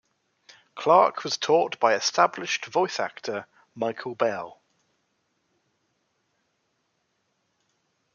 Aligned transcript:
Clarke 0.75 1.23
was 1.23 1.37
taught 1.37 1.79
by 1.79 1.93
established 1.93 2.65
voice 2.65 2.99
actor 2.99 3.45
Michael 3.75 4.15
Bell. 4.15 4.59